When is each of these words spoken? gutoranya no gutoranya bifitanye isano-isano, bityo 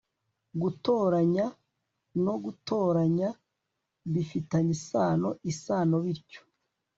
gutoranya 0.61 1.45
no 2.25 2.35
gutoranya 2.43 3.29
bifitanye 4.13 4.71
isano-isano, 4.77 5.95
bityo 6.05 6.41